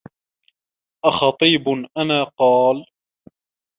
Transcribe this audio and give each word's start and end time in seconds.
أَخَطِيبٌ 1.05 1.69
أَنَا؟ 1.97 2.23
قَالَ 2.37 2.85